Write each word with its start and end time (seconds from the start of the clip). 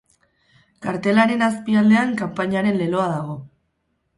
Kartelaren 0.85 1.45
azpialdean 1.49 2.15
kanpainaren 2.23 2.81
leloa 2.81 3.07
dago. 3.13 3.37